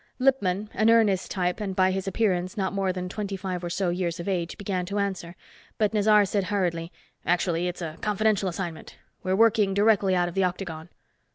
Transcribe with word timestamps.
Lippman, 0.17 0.71
an 0.73 0.89
earnest 0.89 1.29
type, 1.29 1.59
and 1.59 1.75
by 1.75 1.91
his 1.91 2.07
appearance 2.07 2.57
not 2.57 2.73
more 2.73 2.91
than 2.91 3.07
twenty 3.07 3.37
five 3.37 3.63
or 3.63 3.69
so 3.69 3.89
years 3.91 4.19
of 4.19 4.27
age, 4.27 4.57
began 4.57 4.83
to 4.87 4.97
answer, 4.97 5.35
but 5.77 5.91
Nazaré 5.91 6.27
said 6.27 6.45
hurriedly, 6.45 6.91
"Actually, 7.23 7.67
it's 7.67 7.83
a 7.83 7.97
confidential 8.01 8.49
assignment. 8.49 8.97
We're 9.21 9.35
working 9.35 9.75
directly 9.75 10.15
out 10.15 10.27
of 10.27 10.33
the 10.33 10.43
Octagon." 10.43 10.89